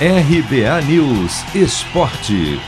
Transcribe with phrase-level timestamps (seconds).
[0.00, 2.58] RBA News Esporte.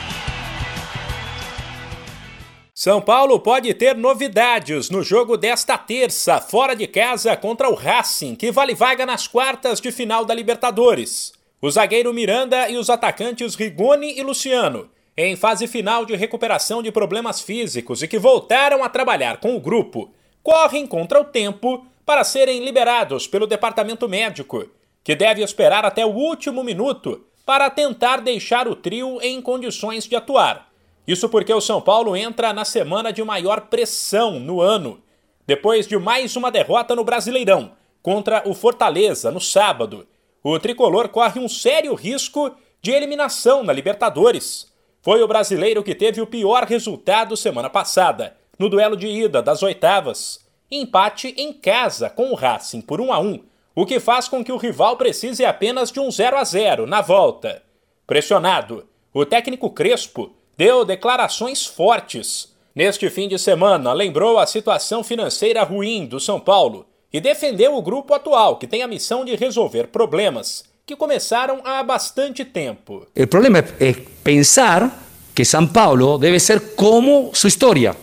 [2.72, 8.36] São Paulo pode ter novidades no jogo desta terça, fora de casa contra o Racing,
[8.36, 11.32] que vale vaga nas quartas de final da Libertadores.
[11.60, 16.92] O zagueiro Miranda e os atacantes Rigoni e Luciano, em fase final de recuperação de
[16.92, 20.12] problemas físicos e que voltaram a trabalhar com o grupo,
[20.44, 24.70] correm contra o tempo para serem liberados pelo departamento médico
[25.06, 30.16] que deve esperar até o último minuto para tentar deixar o trio em condições de
[30.16, 30.68] atuar.
[31.06, 35.00] Isso porque o São Paulo entra na semana de maior pressão no ano,
[35.46, 37.70] depois de mais uma derrota no Brasileirão
[38.02, 40.08] contra o Fortaleza no sábado.
[40.42, 44.72] O tricolor corre um sério risco de eliminação na Libertadores.
[45.00, 49.62] Foi o brasileiro que teve o pior resultado semana passada, no duelo de ida das
[49.62, 50.44] oitavas.
[50.68, 54.50] Empate em casa com o Racing por 1 a 1 o que faz com que
[54.50, 57.62] o rival precise apenas de um 0 a 0 na volta.
[58.06, 62.54] Pressionado, o técnico Crespo deu declarações fortes.
[62.74, 67.82] Neste fim de semana, lembrou a situação financeira ruim do São Paulo e defendeu o
[67.82, 73.06] grupo atual, que tem a missão de resolver problemas que começaram há bastante tempo.
[73.14, 73.92] O problema é
[74.24, 77.94] pensar que São Paulo deve ser como sua história.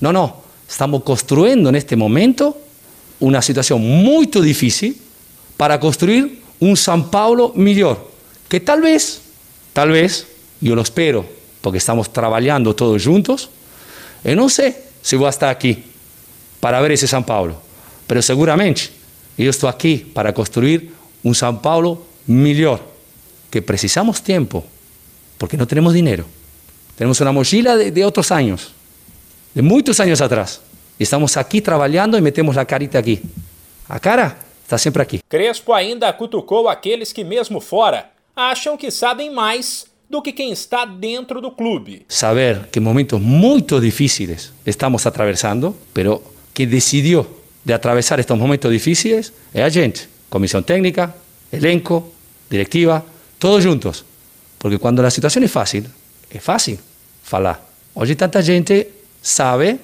[0.00, 0.36] Não, não.
[0.68, 2.54] Estamos construindo neste momento
[3.20, 5.05] uma situação muito difícil
[5.56, 8.10] para construir un San Paulo mejor,
[8.48, 9.22] que tal vez,
[9.72, 10.26] tal vez,
[10.60, 11.26] yo lo espero,
[11.60, 13.50] porque estamos trabajando todos juntos,
[14.24, 15.84] y no sé si voy a estar aquí
[16.60, 17.60] para ver ese San Paulo,
[18.06, 18.82] pero seguramente
[19.36, 22.80] yo estoy aquí para construir un San Paulo mejor,
[23.50, 24.64] que precisamos tiempo,
[25.38, 26.24] porque no tenemos dinero.
[26.96, 28.72] Tenemos una mochila de, de otros años,
[29.54, 30.60] de muchos años atrás,
[30.98, 33.20] y estamos aquí trabajando y metemos la carita aquí.
[33.88, 35.20] A cara está sempre aqui.
[35.28, 40.84] Crespo ainda cutucou aqueles que, mesmo fora, acham que sabem mais do que quem está
[40.84, 42.04] dentro do clube.
[42.08, 47.26] Saber que momentos muito difíceis estamos atravessando, pero que decidiu
[47.64, 51.14] de atravessar estes momentos difíceis é a gente, comissão técnica,
[51.52, 52.12] elenco,
[52.50, 53.04] directiva,
[53.38, 54.04] todos juntos.
[54.58, 55.84] Porque quando a situação é fácil,
[56.30, 56.78] é fácil
[57.22, 57.64] falar.
[57.94, 58.88] Hoje tanta gente
[59.22, 59.80] sabe,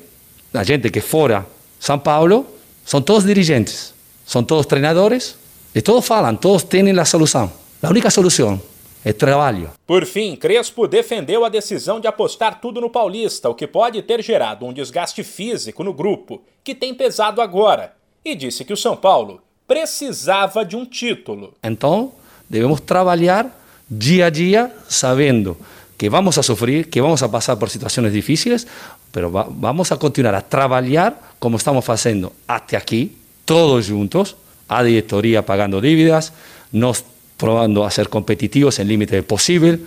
[0.54, 1.46] a gente que fora
[1.78, 2.46] São Paulo,
[2.84, 3.92] são todos dirigentes.
[4.32, 5.36] Son todos treinadores
[5.74, 7.52] e todos falam, todos têm a solução.
[7.82, 8.58] A única solução
[9.04, 9.68] é trabalho.
[9.86, 14.22] Por fim, Crespo defendeu a decisão de apostar tudo no Paulista, o que pode ter
[14.22, 17.92] gerado um desgaste físico no grupo, que tem pesado agora,
[18.24, 21.52] e disse que o São Paulo precisava de um título.
[21.62, 22.12] Então,
[22.48, 23.54] devemos trabalhar
[23.86, 25.58] dia a dia, sabendo
[25.98, 28.66] que vamos a sofrer, que vamos a passar por situações difíceis,
[29.14, 34.36] mas vamos a continuar a trabalhar como estamos fazendo até aqui, todos juntos,
[34.68, 36.32] a directoría pagando dívidas,
[36.72, 37.04] nos
[37.36, 39.80] probando a ser competitivos en límite de posible.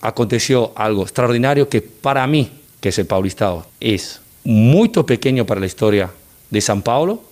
[0.00, 5.66] Aconteció algo extraordinario que para mí, que es el Paulistado, es muy pequeño para la
[5.66, 6.10] historia
[6.50, 7.22] de São Paulo,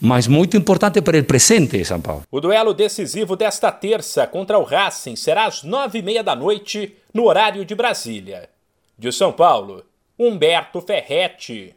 [0.00, 2.24] mas muito importante para o presente de São Paulo.
[2.30, 6.96] O duelo decisivo desta terça contra o Racing será às nove e meia da noite,
[7.14, 8.48] no horário de Brasília.
[8.98, 9.84] De São Paulo,
[10.18, 11.74] Humberto Ferretti.